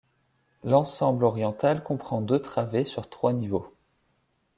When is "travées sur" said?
2.41-3.07